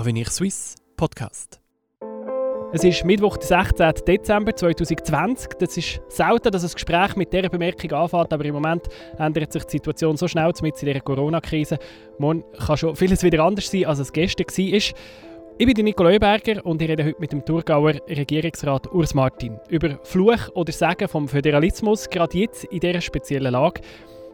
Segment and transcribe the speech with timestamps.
[0.00, 1.60] Avenir Suisse Podcast.
[2.72, 3.92] Es ist Mittwoch, der 16.
[4.06, 5.50] Dezember 2020.
[5.58, 9.62] Das ist selten, dass ein Gespräch mit dieser Bemerkung anfängt, aber im Moment ändert sich
[9.64, 11.76] die Situation so schnell mit dieser Corona-Krise.
[12.16, 14.94] Morgen kann schon vieles wieder anders sein, als es gestern war.
[15.58, 19.98] Ich bin Nico Leuberger und ich rede heute mit dem Thurgauer Regierungsrat Urs Martin über
[20.04, 23.82] Fluch oder Sagen vom Föderalismus, gerade jetzt in dieser speziellen Lage.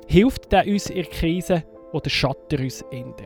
[0.07, 3.17] Hilft der uns in der Krise oder schadet er uns eher?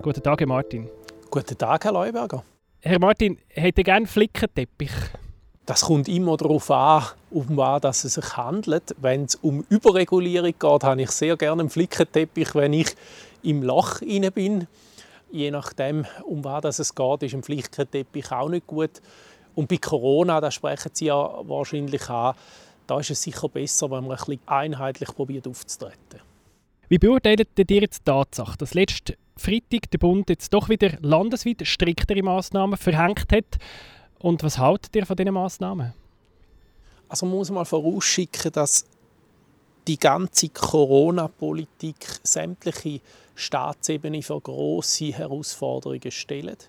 [0.00, 0.88] Guten Tag, Martin.
[1.30, 2.42] Guten Tag, Herr Leuberger.
[2.80, 4.92] Herr Martin, hätte gerne Flickenteppich?
[5.66, 8.96] Das kommt immer darauf an, um was es sich handelt.
[8.96, 12.94] Wenn es um Überregulierung geht, habe ich sehr gerne einen Flickenteppich, wenn ich
[13.42, 14.68] im Loch inne bin.
[15.30, 19.02] Je nachdem, um was es geht, ist ein Flickenteppich auch nicht gut.
[19.54, 22.36] Und bei Corona, da sprechen Sie ja wahrscheinlich an,
[22.86, 26.22] da ist es sicher besser, wenn man ein bisschen einheitlich probiert aufzutreten.
[26.88, 31.66] Wie beurteilt ihr jetzt die Tatsache, dass letzte Freitag der Bund jetzt doch wieder landesweit
[31.66, 33.58] striktere Massnahmen verhängt hat?
[34.18, 35.94] Und was haltet ihr von diesen Massnahmen?
[37.08, 38.84] Also man muss mal vorausschicken, dass
[39.86, 43.00] die ganze Corona-Politik sämtliche
[43.34, 46.68] Staatsebene vor große Herausforderungen stellt.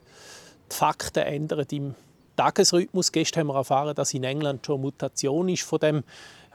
[0.71, 1.95] Die Fakten ändern im
[2.37, 3.11] Tagesrhythmus.
[3.11, 6.03] Gestern haben wir erfahren, dass in England schon Mutation ist von dem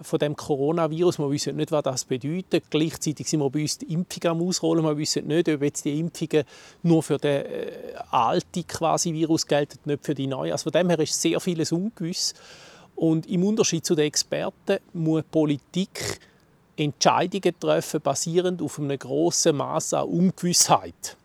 [0.00, 1.19] von dem Coronavirus.
[1.19, 2.64] Wir wissen nicht, was das bedeutet.
[2.70, 4.84] Gleichzeitig sind wir bei uns die Impfung am Ausrollen.
[4.84, 6.45] Wir wissen nicht, ob jetzt die Impfungen
[6.83, 7.70] nur für den äh,
[8.11, 10.53] alten quasi Virus gelten, nicht für die neuen.
[10.53, 12.34] Also von dem her ist sehr vieles ungewiss.
[12.97, 16.20] Und im Unterschied zu den Experten muss Politik
[16.77, 21.17] Entscheidungen treffen, basierend auf einem grossen Maß an Ungewissheit.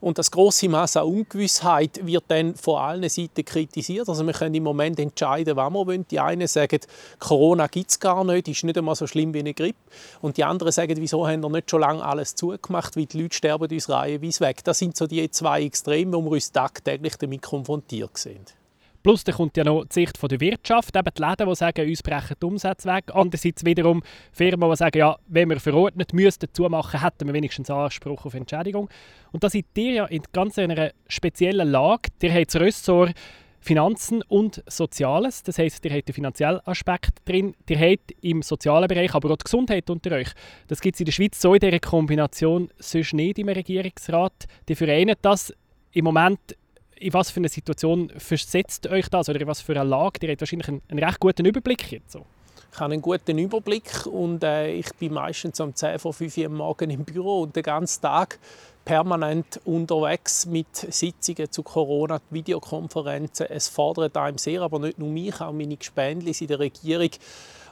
[0.00, 4.08] Und das große Maß an Ungewissheit wird dann von allen Seiten kritisiert.
[4.08, 6.06] Also wir können im Moment entscheiden, was wir wollen.
[6.10, 6.80] Die einen sagen,
[7.18, 9.78] Corona gibt es gar nicht, ist nicht einmal so schlimm wie eine Grippe.
[10.22, 13.36] Und die anderen sagen, wieso haben wir nicht schon lange alles zugemacht, weil die Leute
[13.36, 14.64] sterben uns reihenweise weg.
[14.64, 18.54] Das sind so die zwei Extreme, wo wir uns tagtäglich damit konfrontiert sind.
[19.02, 22.02] Plus da kommt ja noch die Sicht der Wirtschaft, eben die Läden, die sagen, uns
[22.02, 23.04] brechen die Umsätze weg.
[23.14, 24.02] Andererseits wiederum
[24.32, 28.90] Firmen, die sagen, ja, wenn wir verordnet müssten zumachen, hätten wir wenigstens Anspruch auf Entschädigung.
[29.32, 32.10] Und da seid ihr ja in ganz einer speziellen Lage.
[32.20, 33.14] Ihr habt das Ressort
[33.60, 35.42] Finanzen und Soziales.
[35.42, 39.36] Das heisst, ihr habt den finanziellen Aspekt drin, ihr habt im sozialen Bereich aber auch
[39.36, 40.28] die Gesundheit unter euch.
[40.68, 44.46] Das gibt es in der Schweiz so in dieser Kombination sonst nicht im Regierungsrat.
[44.68, 45.52] Die vereinen das
[45.92, 46.56] im Moment
[47.00, 50.24] in was für eine Situation versetzt euch das oder in was für eine Lage?
[50.26, 52.12] Ihr habt wahrscheinlich einen, einen recht guten Überblick jetzt.
[52.12, 52.26] So.
[52.72, 56.48] Ich habe einen guten Überblick und äh, ich bin meistens um 10 vor 5 Uhr
[56.50, 58.38] morgens im Büro und den ganzen Tag
[58.84, 63.46] permanent unterwegs mit Sitzungen zu Corona, Videokonferenzen.
[63.46, 67.10] Es fordert einem sehr, aber nicht nur mich, auch meine Gespendlis in der Regierung.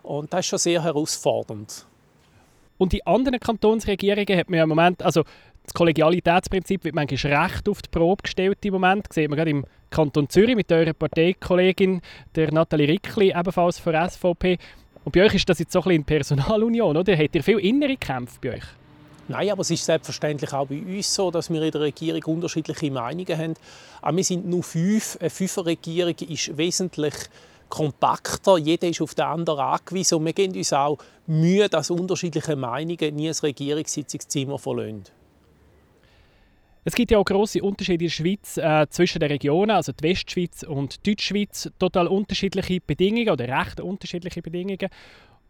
[0.03, 1.87] Und das ist schon sehr herausfordernd.
[2.77, 5.25] Und die anderen Kantonsregierungen hat man ja im Moment, also
[5.68, 9.06] das Kollegialitätsprinzip wird manchmal recht auf die Probe gestellt im Moment.
[9.06, 12.00] Das sieht man gerade im Kanton Zürich mit eurer Parteikollegin,
[12.34, 14.58] der Nathalie Rickli, ebenfalls von SVP.
[15.04, 17.14] Und bei euch ist das jetzt so ein bisschen Personalunion, oder?
[17.16, 18.64] Habt ihr viel innere Kämpfe bei euch?
[19.28, 22.90] Nein, aber es ist selbstverständlich auch bei uns so, dass wir in der Regierung unterschiedliche
[22.90, 23.54] Meinungen haben.
[24.00, 25.18] Aber wir sind nur fünf.
[25.20, 27.14] Eine Fünferregierung ist wesentlich
[27.68, 28.56] kompakter.
[28.56, 30.14] Jeder ist auf den anderen angewiesen.
[30.14, 30.96] Und wir geben uns auch
[31.26, 35.17] Mühe, dass unterschiedliche Meinungen nie das Regierungssitzungszimmer verlassen.
[36.88, 40.04] Es gibt ja auch grosse Unterschiede in der Schweiz äh, zwischen den Regionen, also die
[40.04, 41.71] Westschweiz und die Deutschschweiz.
[41.78, 44.88] Total unterschiedliche Bedingungen oder recht unterschiedliche Bedingungen.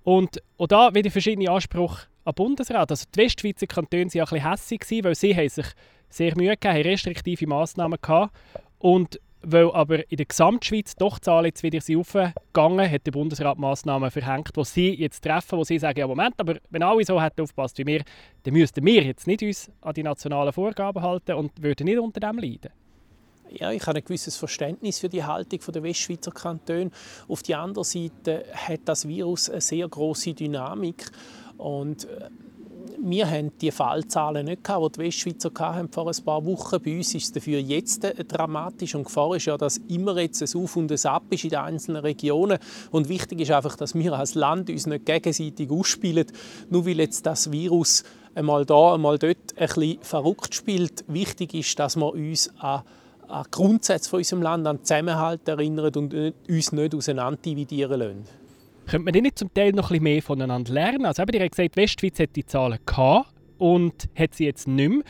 [0.02, 2.90] Und auch da wieder verschiedene Ansprüche an Bundesrat.
[2.90, 5.66] Also die Westschweizer Kantone waren ein bisschen hässlich, weil sie haben sich
[6.08, 8.36] sehr Mühe gegeben haben, restriktive Massnahmen gehabt.
[8.80, 14.10] Und weil aber in der Gesamtschweiz doch Zahlen jetzt wieder aufgegangen hat der Bundesrat Massnahmen
[14.10, 17.42] verhängt, die sie jetzt treffen, wo sie sagen, ja Moment, aber wenn alle so hätten
[17.42, 18.02] aufgepasst wie wir,
[18.42, 22.20] dann müssten wir jetzt nicht uns an die nationalen Vorgaben halten und würden nicht unter
[22.20, 22.70] dem leiden.
[23.50, 26.90] Ja, ich habe ein gewisses Verständnis für die Haltung der Westschweizer Kantone.
[27.28, 31.10] Auf der anderen Seite hat das Virus eine sehr große Dynamik
[31.56, 32.28] und äh,
[33.00, 36.82] wir haben die Fallzahlen nicht gehabt, die die Westschweizer hatten vor ein paar Wochen.
[36.82, 40.62] Bei uns ist es dafür jetzt dramatisch und Gefahr ist ja, dass immer jetzt ein
[40.62, 42.58] Auf und ein Ab ist in den einzelnen Regionen.
[42.90, 46.26] Und wichtig ist einfach, dass wir als Land uns nicht gegenseitig ausspielen,
[46.70, 48.04] nur weil jetzt das Virus
[48.34, 51.04] einmal da, einmal dort ein bisschen verrückt spielt.
[51.08, 52.82] Wichtig ist, dass wir uns an
[53.28, 56.14] an Grundsätze von unserem Land, an Zusammenhalt erinnern und
[56.48, 58.47] uns nicht auseinander dividieren lassen.
[58.88, 61.04] Könnte man nicht zum Teil noch ein bisschen mehr voneinander lernen?
[61.04, 64.88] Also eben, ihr habt gesagt, Westschweiz hat die Zahlen gehabt und hat sie jetzt nicht
[64.88, 65.02] mehr.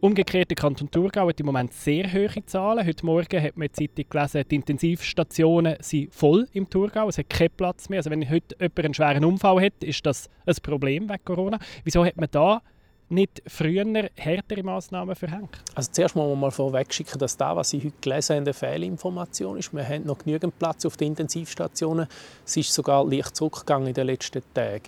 [0.00, 2.86] Umgekehrt, der Kanton Thurgau hat im Moment sehr hohe Zahlen.
[2.86, 7.08] Heute Morgen hat man der Zeitung gelesen, die Intensivstationen sind voll im Thurgau.
[7.08, 7.98] Es hat keinen Platz mehr.
[7.98, 11.58] Also wenn heute jemand einen schweren Unfall hat, ist das ein Problem wegen Corona.
[11.84, 12.62] Wieso hat man da
[13.08, 15.58] nicht früher härtere Massnahmen verhängt?
[15.74, 18.54] Also zuerst muss man mal vorweg schicken, dass das, was ich heute gelesen habe, eine
[18.54, 19.72] Fehlinformation ist.
[19.72, 22.08] Wir haben noch genügend Platz auf den Intensivstationen.
[22.44, 24.82] Es ist sogar leicht zurückgegangen in den letzten Tagen.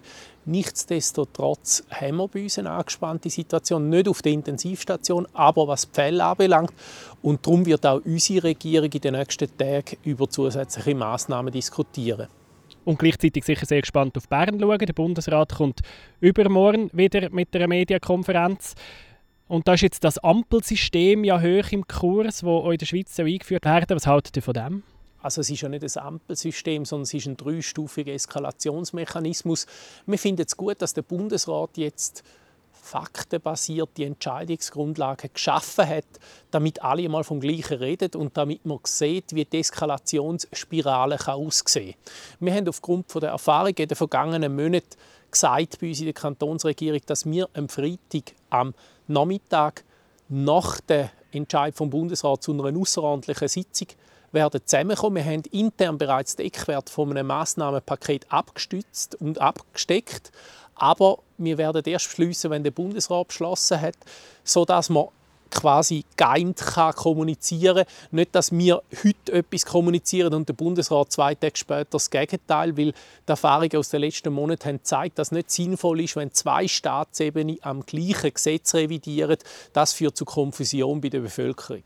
[0.47, 5.95] Nichtsdestotrotz haben wir bei uns eine angespannte Situation, nicht auf der Intensivstation, aber was die
[5.95, 6.73] Fälle anbelangt.
[7.21, 12.29] Und darum wird auch unsere Regierung in den nächsten Tagen über zusätzliche Massnahmen diskutieren
[12.89, 14.79] und gleichzeitig sicher sehr gespannt auf Bern schauen.
[14.79, 15.81] Der Bundesrat kommt
[16.21, 18.75] übermorgen wieder mit einer Medienkonferenz.
[19.47, 23.67] Und da ist jetzt das Ampelsystem ja hoch im Kurs, das in der Schweiz eingeführt
[23.67, 24.83] werden Was haltet ihr von dem?
[25.21, 29.67] Also es ist ja nicht ein Ampelsystem, sondern es ist ein dreistufiger Eskalationsmechanismus.
[30.07, 32.23] Wir finden es gut, dass der Bundesrat jetzt
[32.89, 36.07] faktenbasierte Entscheidungsgrundlagen geschaffen hat,
[36.51, 42.47] damit alle mal vom Gleichen reden und damit man sieht, wie die Eskalationsspirale aussehen kann.
[42.47, 44.97] Wir haben aufgrund der Erfahrung in den vergangenen Monaten
[45.31, 48.75] gesagt bei uns in der Kantonsregierung, dass wir am Freitag am
[49.07, 49.85] Nachmittag
[50.29, 53.89] nach dem Entscheid vom Bundesrat zu einer außerordentlichen Sitzung
[54.33, 55.17] werden zusammenkommen.
[55.17, 60.33] Wir haben intern bereits den Eckwert von einem Massnahmenpaket abgestützt und abgesteckt.
[60.79, 63.97] Aber wir werden erst beschließen, wenn der Bundesrat beschlossen hat,
[64.45, 65.09] sodass man
[65.51, 67.85] quasi geimt kann kommunizieren.
[68.11, 72.93] Nicht, dass wir heute etwas kommunizieren und der Bundesrat zwei Tage später das Gegenteil, weil
[72.93, 72.95] die
[73.27, 77.59] Erfahrungen aus den letzten Monaten haben gezeigt, dass es nicht sinnvoll ist, wenn zwei Staatsebenen
[77.63, 79.39] am gleichen Gesetz revidieren.
[79.73, 81.83] Das führt zu Konfusion bei der Bevölkerung.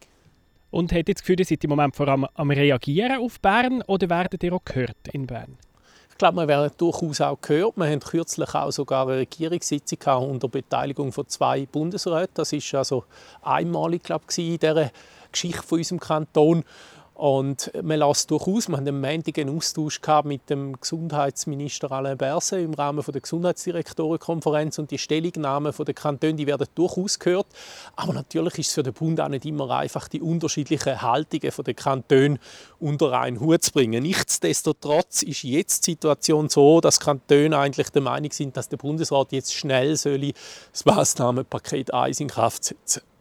[0.70, 3.82] Und hat jetzt das Gefühl, ihr seid im Moment vor allem am Reagieren auf Bern
[3.82, 5.58] oder werdet ihr auch gehört in Bern?
[6.12, 7.76] Ich glaube, wir werden durchaus auch gehört.
[7.76, 12.34] Wir haben kürzlich auch sogar eine Regierungssitzung unter Beteiligung von zwei Bundesräten.
[12.34, 13.04] Das ist also
[13.42, 14.90] einmalig glaube ich, in dieser
[15.32, 16.64] Geschichte von unserem Kanton.
[17.14, 22.64] Und man lässt durchaus, wir hatten am Montag einen Austausch mit dem Gesundheitsminister Alain Berset
[22.64, 27.46] im Rahmen der Gesundheitsdirektorenkonferenz und die Stellungnahmen der Kantone, die werden durchaus gehört.
[27.96, 31.74] Aber natürlich ist es für den Bund auch nicht immer einfach, die unterschiedlichen Haltungen der
[31.74, 32.38] Kantone
[32.80, 34.02] unter einen Hut zu bringen.
[34.02, 39.32] Nichtsdestotrotz ist jetzt die Situation so, dass Kantone eigentlich der Meinung sind, dass der Bundesrat
[39.32, 43.11] jetzt schnell das Maßnahmenpaket 1 in Kraft setzen soll.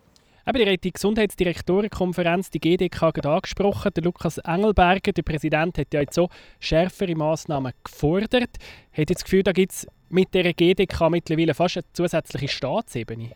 [0.43, 3.91] Ihr habt die Gesundheitsdirektorenkonferenz, die GDK, gerade angesprochen.
[3.95, 6.29] Der Lukas Engelberger, der Präsident, hat ja jetzt so
[6.59, 8.57] schärfere Massnahmen gefordert.
[8.91, 13.31] Hat jetzt das Gefühl, da gibt es mit der GDK mittlerweile fast eine zusätzliche Staatsebene?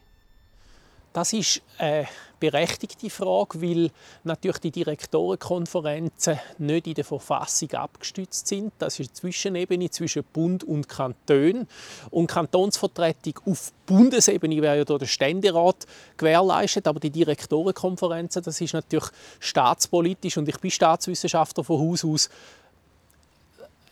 [1.16, 2.10] Das ist eine
[2.42, 3.90] berechtigte Frage, weil
[4.26, 8.74] natürlich die Direktorenkonferenzen nicht in der Verfassung abgestützt sind.
[8.80, 11.70] Das ist eine Zwischenebene zwischen Bund und Kanton.
[12.12, 18.74] Und Kantonsvertretung auf Bundesebene wäre ja durch den Ständerat gewährleistet, aber die Direktorenkonferenzen, das ist
[18.74, 19.08] natürlich
[19.40, 22.30] staatspolitisch und ich bin Staatswissenschaftler von Haus aus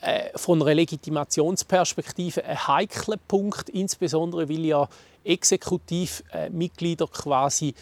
[0.03, 4.89] äh, von einer Legitimationsperspektive ein heikler Punkt, insbesondere weil ja
[5.23, 7.73] Exekutivmitglieder quasi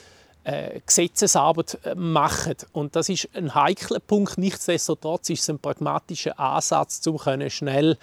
[0.43, 2.55] äh, Gesetzesarbeit äh, machen.
[2.73, 4.37] Und das ist ein heikler Punkt.
[4.37, 7.19] Nichtsdestotrotz ist es ein pragmatischer Ansatz, um
[7.49, 7.97] schnell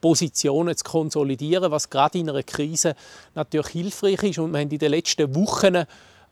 [0.00, 2.94] Positionen zu konsolidieren, was gerade in einer Krise
[3.34, 4.38] natürlich hilfreich ist.
[4.38, 5.84] Und wir haben in den letzten Wochen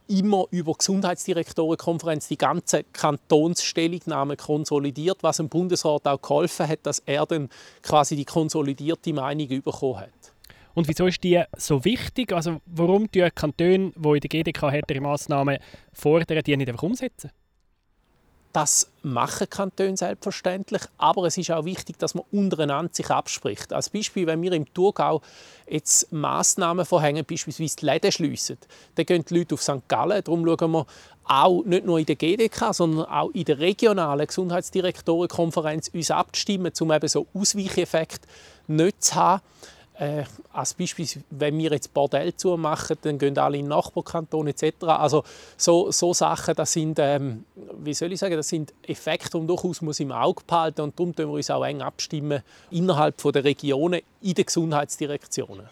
[0.09, 7.27] immer über Gesundheitsdirektorenkonferenz die ganze Kantonsstellungnahme konsolidiert, was dem Bundesrat auch geholfen hat, dass er
[7.27, 7.49] dann
[7.83, 10.11] quasi die konsolidierte Meinung bekommen hat.
[10.75, 12.33] Und wieso ist die so wichtig?
[12.33, 15.59] Also warum die Kantone, die in der GDK härtere Massnahmen
[15.93, 17.31] fordern, die nicht einfach umsetzen?
[18.55, 23.73] Das machen Kantone selbstverständlich, aber es ist auch wichtig, dass man untereinander sich abspricht.
[23.73, 25.23] Als Beispiel, wenn wir im Thurgau
[25.69, 28.59] jetzt Massnahmen verhängen, beispielsweise die Läden schliessen,
[28.95, 29.89] dann gehen die Leute auf St.
[29.89, 30.23] Gallen.
[30.23, 30.87] Darum schauen wir
[31.25, 36.93] auch nicht nur in der GDK, sondern auch in der regionalen Gesundheitsdirektorenkonferenz uns abzustimmen, um
[36.93, 38.25] eben so Ausweicheffekt
[38.69, 39.43] nicht zu haben.
[39.97, 44.83] Äh, als Beispiel, wenn wir jetzt Bordell zumachen, dann gehen alle in den Nachbarkanton etc.
[44.83, 45.23] Also
[45.57, 47.45] so, so Sachen, das sind, ähm,
[47.79, 51.15] wie soll ich sagen, das sind Effekte, die durchaus muss im Auge behalten und darum
[51.15, 55.69] tun wir uns auch eng abstimmen innerhalb der Regionen in den Gesundheitsdirektionen.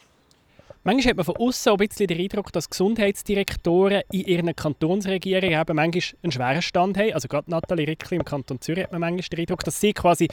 [0.84, 5.76] Manchmal hat man von außen ein bisschen den Eindruck, dass Gesundheitsdirektoren in ihren Kantonsregierungen eben
[5.76, 7.12] manchmal einen schweren Stand haben.
[7.12, 10.28] Also gerade Nathalie Rickli im Kanton Zürich hat man manchmal den Eindruck, dass sie quasi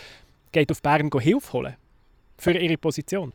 [0.51, 1.75] geht auf Bern Hilfe holen
[2.37, 3.33] für ihre Position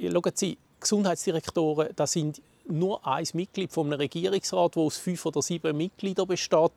[0.00, 5.42] schauen Sie, Gesundheitsdirektoren, das sind nur ein Mitglied von einem Regierungsrat, der aus fünf oder
[5.42, 6.72] sieben Mitgliedern besteht.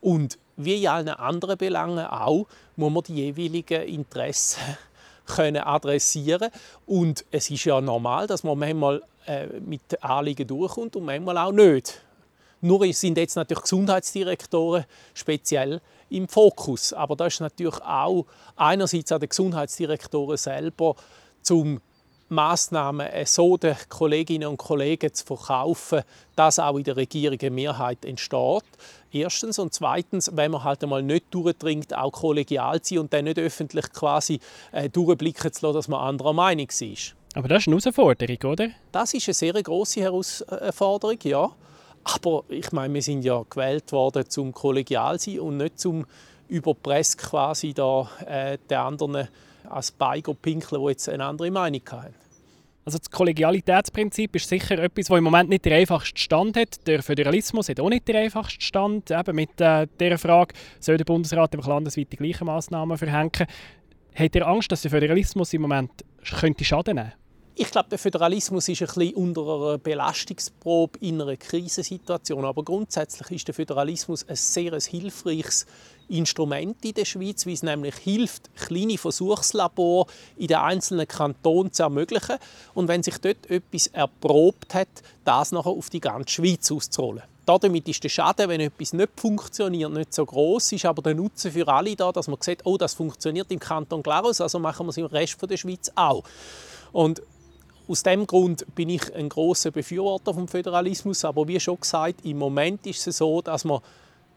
[0.00, 4.60] Und wie in allen anderen Belangen auch, muss man die jeweiligen Interessen
[5.26, 6.50] können adressieren
[6.86, 11.52] Und es ist ja normal, dass man manchmal äh, mit Anliegen durchkommt und manchmal auch
[11.52, 12.02] nicht.
[12.60, 16.92] Nur sind jetzt natürlich Gesundheitsdirektoren speziell im Fokus.
[16.92, 18.26] Aber da ist natürlich auch
[18.56, 20.94] einerseits an den Gesundheitsdirektoren selber,
[21.42, 21.80] zum
[22.32, 26.02] Massnahmen so den Kolleginnen und Kollegen zu verkaufen,
[26.34, 28.64] dass auch in der Regierung eine Mehrheit entsteht.
[29.12, 29.58] Erstens.
[29.58, 33.38] Und zweitens, wenn man halt einmal nicht durchdringt, auch kollegial zu sein und dann nicht
[33.38, 34.40] öffentlich quasi
[34.72, 37.14] äh, durchblicken zu lassen, dass man anderer Meinung ist.
[37.34, 38.68] Aber das ist eine Herausforderung, oder?
[38.90, 41.50] Das ist eine sehr grosse Herausforderung, ja.
[42.04, 46.06] Aber ich meine, wir sind ja gewählt worden, zum kollegial zu sein und nicht zum
[46.48, 49.28] über Presse quasi da, äh, den anderen
[49.72, 52.14] als Beiger pinkeln, die jetzt eine andere Meinung haben.
[52.84, 56.84] Also das Kollegialitätsprinzip ist sicher etwas, das im Moment nicht der einfachste Stand hat.
[56.86, 59.10] Der Föderalismus hat auch nicht den einfachsten Stand.
[59.10, 63.46] Eben mit äh, dieser Frage, soll der Bundesrat einfach landesweit die gleichen Massnahmen verhängen?
[64.14, 65.92] Habt ihr Angst, dass der Föderalismus im Moment
[66.40, 67.12] könnte Schaden nehmen
[67.54, 72.44] ich glaube, der Föderalismus ist ein bisschen unter einer Belastungsprobe in einer Krisensituation.
[72.44, 75.66] Aber grundsätzlich ist der Föderalismus ein sehr hilfreiches
[76.08, 80.06] Instrument in der Schweiz, weil es nämlich hilft, kleine Versuchslabore
[80.36, 82.36] in den einzelnen Kantonen zu ermöglichen
[82.74, 84.88] und wenn sich dort etwas erprobt hat,
[85.24, 87.22] das nachher auf die ganze Schweiz auszurollen.
[87.44, 91.50] Damit ist der Schaden, wenn etwas nicht funktioniert, nicht so groß, ist aber der Nutzen
[91.50, 94.90] für alle da, dass man sieht, oh, das funktioniert im Kanton Glarus, also machen wir
[94.90, 96.22] es im Rest der Schweiz auch.
[96.92, 97.22] Und
[97.92, 102.38] aus dem Grund bin ich ein großer Befürworter vom Föderalismus, aber wie schon gesagt, im
[102.38, 103.80] Moment ist es so, dass man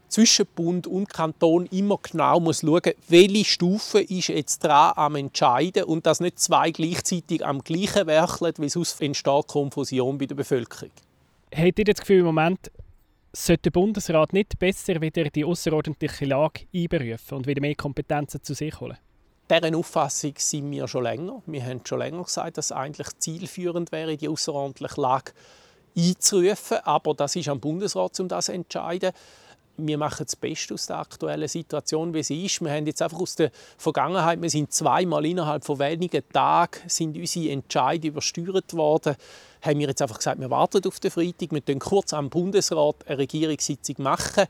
[0.08, 5.84] zwischen Bund und Kanton immer genau muss schauen, welche Stufe ist jetzt dran am entscheiden
[5.84, 10.90] und dass nicht zwei gleichzeitig am gleichen werkeln, weil sonst entsteht Konfusion bei der Bevölkerung.
[11.54, 12.70] Habt ihr das Gefühl, im Moment
[13.32, 18.52] sollte der Bundesrat nicht besser wieder die außerordentliche Lage einberufen und wieder mehr Kompetenzen zu
[18.52, 18.98] sich holen?
[19.48, 21.42] Deren Auffassung sind wir schon länger.
[21.46, 25.32] Wir haben schon länger gesagt, dass es eigentlich zielführend wäre, die außerordentliche Lage
[25.96, 26.78] einzurufen.
[26.84, 29.12] Aber das ist am Bundesrat, um das zu entscheiden
[29.78, 32.60] wir machen das Beste aus der aktuellen Situation, wie sie ist.
[32.60, 37.16] Wir haben jetzt einfach aus der Vergangenheit, wir sind zweimal innerhalb von wenigen Tagen sind
[37.16, 39.16] unsere Entscheidungen übersteuert worden.
[39.62, 42.96] Haben wir jetzt einfach gesagt, wir warten auf den Freitag, wir können kurz am Bundesrat
[43.06, 44.44] eine Regierungssitzung machen,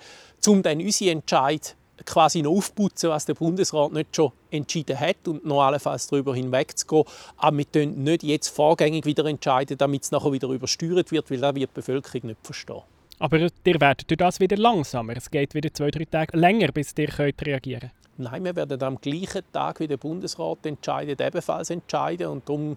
[0.46, 5.44] um dann unsere Entscheid quasi noch aufputzen, was der Bundesrat nicht schon entschieden hat und
[5.44, 7.04] noch allenfalls darüber hinwegzugehen.
[7.36, 11.38] Aber wir können nicht jetzt vorgängig wieder entscheiden, damit es nachher wieder übersteuert wird, weil
[11.38, 12.82] das wird die Bevölkerung nicht verstehen.
[13.18, 15.16] Aber ihr werdet durch das wieder langsamer.
[15.16, 17.92] Es geht wieder zwei, drei Tage länger, bis ihr könnt reagieren könnt.
[18.18, 22.28] Nein, wir werden am gleichen Tag wie der Bundesrat entscheidet, ebenfalls entscheiden.
[22.28, 22.76] Und darum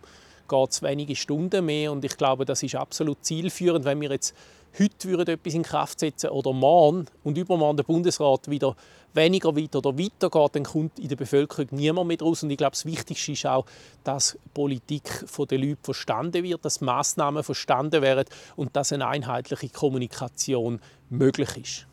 [0.50, 1.92] geht es wenige Stunden mehr.
[1.92, 4.36] Und ich glaube, das ist absolut zielführend, wenn wir jetzt
[4.78, 8.76] heute würden etwas in Kraft setzen oder morgen und übermorgen der Bundesrat wieder
[9.14, 12.44] weniger weiter oder weitergeht, dann kommt in der Bevölkerung niemand mehr raus.
[12.44, 13.66] Und ich glaube, das Wichtigste ist auch,
[14.04, 18.26] dass Politik von den Leuten verstanden wird, dass Massnahmen verstanden werden
[18.56, 20.80] und dass eine einheitliche Kommunikation
[21.10, 21.89] möglich ist.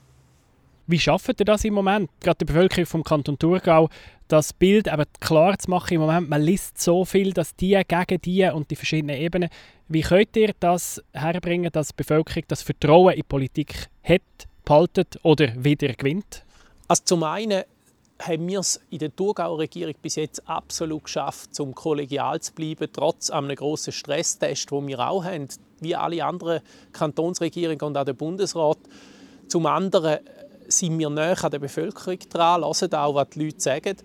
[0.89, 3.89] Wie schafft ihr das im Moment, gerade die Bevölkerung vom Kanton Thurgau,
[4.29, 5.95] das Bild eben klar zu machen?
[5.95, 9.49] Im Moment, man liest so viel, dass die gegen die und die verschiedenen Ebenen.
[9.89, 14.23] Wie könnt ihr das herbringen, dass die Bevölkerung das Vertrauen in die Politik hat,
[14.65, 16.45] behaltet oder wieder gewinnt?
[16.87, 17.65] Also zum einen
[18.21, 22.89] haben wir es in der Thurgauer Regierung bis jetzt absolut geschafft, um kollegial zu bleiben,
[22.93, 25.49] trotz einem grossen Stresstest, den wir auch haben,
[25.81, 26.61] wie alle anderen
[26.93, 28.79] Kantonsregierungen und auch der Bundesrat.
[29.49, 30.21] Zum anderen
[30.69, 33.97] sind wir näher an der Bevölkerung dran, hören auch, was die Leute sagen.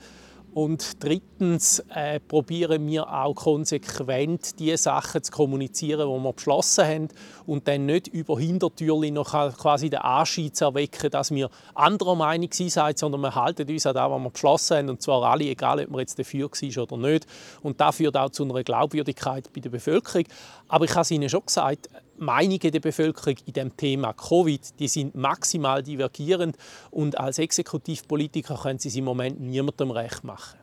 [0.54, 7.08] Und drittens äh, probieren wir auch konsequent die Sachen zu kommunizieren, die wir beschlossen haben
[7.46, 12.50] und dann nicht über Hintertürchen noch quasi den Anschein zu erwecken, dass wir anderer Meinung
[12.52, 15.86] sind, sondern wir halten uns an das, was wir beschlossen haben und zwar alle, egal
[15.86, 17.26] ob wir jetzt dafür sind oder nicht.
[17.62, 20.26] Und das führt auch zu einer Glaubwürdigkeit bei der Bevölkerung.
[20.68, 21.88] Aber ich habe es Ihnen schon gesagt,
[22.22, 26.56] Meinungen der Bevölkerung in dem Thema Covid, die sind maximal divergierend
[26.92, 30.60] und als Exekutivpolitiker können sie es im Moment niemandem recht machen.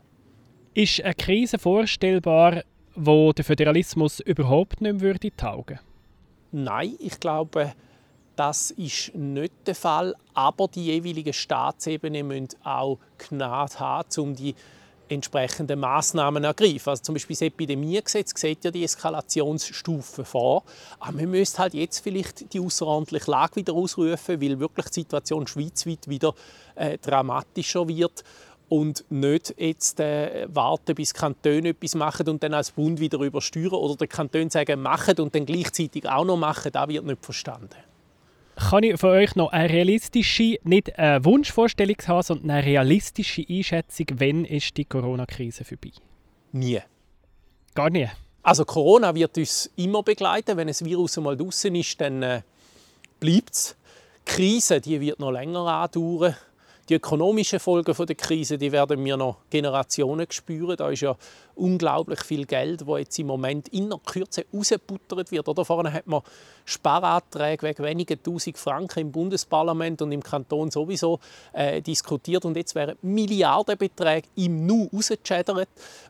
[0.74, 2.62] Ist eine Krise vorstellbar,
[2.94, 5.80] wo der Föderalismus überhaupt nicht mehr würde taugen?
[6.52, 7.72] Nein, ich glaube,
[8.36, 10.14] das ist nicht der Fall.
[10.34, 14.54] Aber die jeweiligen Staatsebenen müssen auch Gnade haben, um die
[15.08, 16.90] entsprechenden Maßnahmen ergreifen.
[16.90, 20.64] Also zum Beispiel das Epidemiegesetz sieht ja die Eskalationsstufe vor.
[21.00, 25.46] Aber wir müssen halt jetzt vielleicht die außerordentliche Lage wieder ausrufen, weil wirklich die Situation
[25.46, 26.34] schweizweit wieder
[26.74, 28.24] äh, dramatischer wird
[28.68, 33.72] und nicht jetzt äh, warten, bis Kantone etwas machen und dann als Bund wieder übersteuern
[33.72, 37.88] oder der Kanton sagen, machen und dann gleichzeitig auch noch machen, das wird nicht verstanden
[38.58, 44.06] kann ich von euch noch eine realistische, nicht eine Wunschvorstellung haben, sondern eine realistische Einschätzung,
[44.14, 45.92] wann ist die Corona-Krise vorbei?
[46.52, 46.80] Nie.
[47.74, 48.08] Gar nie?
[48.42, 50.56] Also Corona wird uns immer begleiten.
[50.56, 52.42] Wenn ein Virus einmal draußen ist, dann äh,
[53.20, 53.76] bleibt es.
[54.26, 56.34] Die Krise die wird noch länger andauern.
[56.88, 60.76] Die ökonomischen Folgen der Krise die werden wir noch Generationen spüren.
[60.76, 61.16] Da ist ja
[61.58, 65.48] unglaublich viel Geld, wo jetzt im Moment in der Kürze rausgebuttert wird.
[65.48, 66.22] Oder vorne hat man
[66.64, 71.18] Sparanträge wegen wenigen tausend Franken im Bundesparlament und im Kanton sowieso
[71.52, 75.68] äh, diskutiert und jetzt wären Milliardenbeträge im Nu rausgeschädert.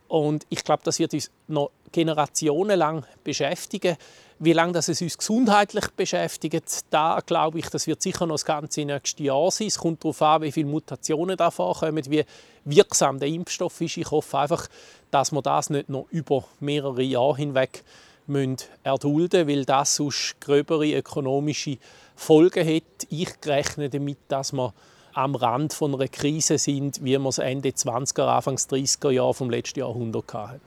[0.08, 3.96] Und ich glaube, das wird uns noch generationenlang beschäftigen.
[4.40, 8.44] Wie lange das es uns gesundheitlich beschäftigt, da glaube ich, das wird sicher noch das
[8.44, 9.66] ganze nächste Jahr sein.
[9.66, 12.24] Es kommt darauf an, wie viele Mutationen da vorkommen, wie
[12.64, 13.96] wirksam der Impfstoff ist.
[13.96, 14.68] Ich hoffe einfach,
[15.10, 17.84] dass wir das nicht noch über mehrere Jahre hinweg
[18.26, 21.78] müssen erdulden müssen, weil das sonst gröbere ökonomische
[22.14, 23.06] Folgen hat.
[23.10, 24.74] Ich rechne damit, dass wir
[25.12, 29.50] am Rand von einer Krise sind, wie wir es Ende 20er, Anfang 30er Jahre vom
[29.50, 30.60] letzten Jahrhundert hatten.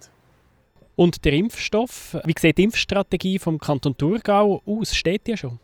[0.95, 4.93] Und der Impfstoff, wie sieht die Impfstrategie vom Kanton Thurgau aus?
[4.93, 5.59] Steht die schon?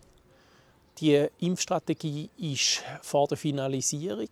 [1.00, 4.30] Die Impfstrategie ist vor der Finalisierung.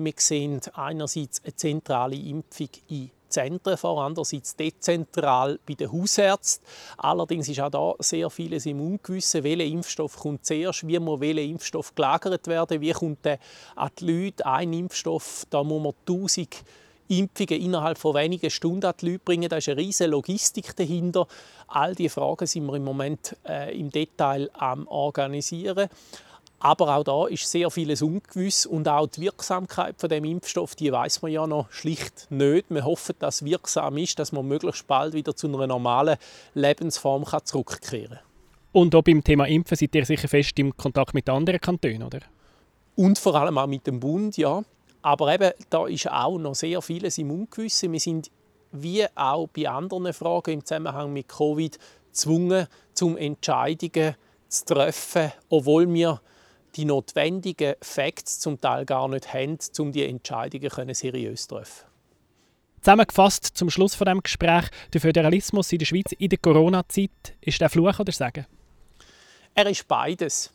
[0.00, 6.64] Wir sehen einerseits eine zentrale Impfung in Zentren vor, andererseits dezentral bei den Hausärzten.
[6.98, 9.42] Allerdings ist auch da sehr vieles im Ungewissen.
[9.42, 10.86] Welcher Impfstoff kommt zuerst?
[10.86, 12.80] Wie muss welcher Impfstoff gelagert werden?
[12.80, 13.40] Wie kommt der
[13.74, 14.46] an die Leute?
[14.46, 16.62] Ein Impfstoff, da muss man 1000
[17.08, 19.48] Impfungen innerhalb von wenigen Stunden an die Leute bringen.
[19.48, 21.26] Da ist eine riesige Logistik dahinter.
[21.66, 25.88] All diese Fragen sind wir im Moment äh, im Detail am organisieren.
[26.60, 30.90] Aber auch da ist sehr vieles ungewiss und auch die Wirksamkeit von dem Impfstoff, die
[30.90, 32.66] weiß man ja noch schlicht nicht.
[32.68, 36.16] Wir hoffen, dass es wirksam ist, dass man möglichst bald wieder zu einer normalen
[36.54, 38.18] Lebensform zurückkehren kann.
[38.72, 42.20] Und auch beim Thema Impfen seid ihr sicher fest im Kontakt mit anderen Kantonen, oder?
[42.96, 44.62] Und vor allem auch mit dem Bund, ja.
[45.02, 47.92] Aber eben, da ist auch noch sehr vieles im Ungewissen.
[47.92, 48.30] Wir sind
[48.72, 54.16] wie auch bei anderen Fragen im Zusammenhang mit Covid gezwungen, zum Entscheidungen
[54.48, 56.20] zu treffen, obwohl wir
[56.78, 61.86] die notwendigen Facts zum Teil gar nicht haben, um die Entscheidungen seriös zu treffen.
[62.80, 67.60] Zusammengefasst zum Schluss von dem Gespräch: Der Föderalismus in der Schweiz in der Corona-Zeit ist
[67.60, 68.46] der Fluch oder Sagen?
[69.54, 70.52] Er ist beides,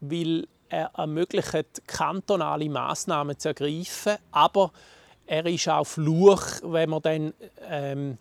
[0.00, 4.70] weil er ermöglicht kantonale Maßnahmen zu ergreifen, aber
[5.26, 7.34] er ist auch Fluch, wenn man dann
[7.68, 8.18] ähm,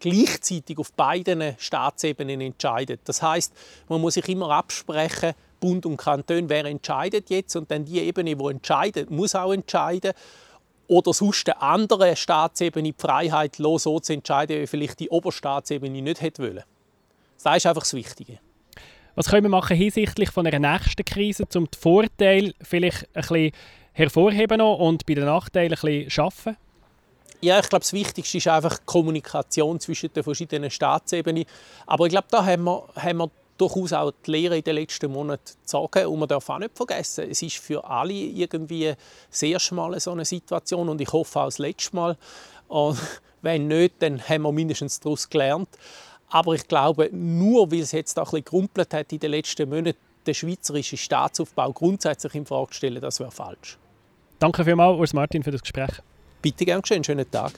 [0.00, 3.02] gleichzeitig auf beiden Staatsebenen entscheidet.
[3.04, 3.52] Das heißt,
[3.88, 8.36] man muss sich immer absprechen, Bund und Kanton, wer entscheidet jetzt und dann die Ebene,
[8.36, 10.12] die entscheidet, muss auch entscheiden
[10.88, 16.02] oder sonst eine andere Staatsebene die Freiheit los, so zu entscheiden, wie vielleicht die Oberstaatsebene
[16.02, 16.64] nicht hätte wollen.
[17.42, 18.38] Das ist einfach das Wichtige.
[19.14, 23.52] Was können wir machen hinsichtlich von einer nächsten Krise, um die Vorteile vielleicht ein bisschen
[23.92, 26.56] hervorheben und bei den Nachteilen ein bisschen schaffen?
[27.40, 31.44] Ja, ich glaube, das Wichtigste ist einfach die Kommunikation zwischen den verschiedenen Staatsebenen.
[31.86, 35.12] Aber ich glaube, da haben wir, haben wir durchaus auch die Lehre in den letzten
[35.12, 36.06] Monaten gezogen.
[36.06, 38.94] Und man darf auch nicht vergessen, es ist für alle irgendwie
[39.30, 42.16] das erste Mal so eine Situation und ich hoffe auch das letzte Mal.
[42.68, 42.98] Und
[43.42, 45.68] wenn nicht, dann haben wir mindestens daraus gelernt.
[46.30, 49.68] Aber ich glaube, nur weil es jetzt auch ein bisschen gerumpelt hat in den letzten
[49.68, 53.78] Monaten, den schweizerischen Staatsaufbau grundsätzlich in Frage stellen, das wäre falsch.
[54.38, 55.90] Danke vielmals, Urs Martin, für das Gespräch.
[56.42, 57.02] Bitte gern geschehen.
[57.02, 57.52] Schönen Tag.